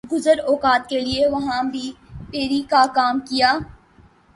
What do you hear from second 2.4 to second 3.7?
ی کاکام کیا۔